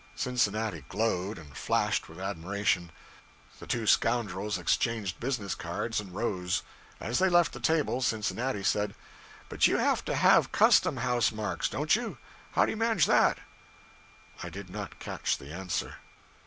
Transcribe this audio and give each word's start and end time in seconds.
Cincinnati 0.15 0.83
glowed 0.89 1.37
and 1.37 1.55
flashed 1.55 2.09
with 2.09 2.19
admiration. 2.19 2.91
The 3.59 3.67
two 3.67 3.85
scoundrels 3.85 4.57
exchanged 4.57 5.19
business 5.19 5.53
cards, 5.53 5.99
and 5.99 6.11
rose. 6.15 6.63
As 6.99 7.19
they 7.19 7.29
left 7.29 7.53
the 7.53 7.59
table, 7.59 8.01
Cincinnati 8.01 8.63
said 8.63 8.95
'But 9.47 9.67
you 9.67 9.77
have 9.77 10.03
to 10.05 10.15
have 10.15 10.51
custom 10.51 10.97
house 10.97 11.31
marks, 11.31 11.69
don't 11.69 11.95
you? 11.95 12.17
How 12.53 12.65
do 12.65 12.71
you 12.71 12.77
manage 12.77 13.05
that?' 13.05 13.37
I 14.41 14.49
did 14.49 14.71
not 14.71 14.97
catch 14.97 15.37
the 15.37 15.53
answer. 15.53 15.97